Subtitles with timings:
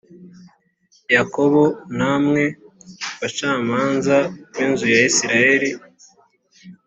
[1.15, 1.61] yakobo
[1.97, 2.43] namwe
[3.19, 4.17] bacamanza
[4.53, 5.69] b inzu ya isirayeli